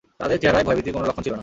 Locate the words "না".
1.35-1.39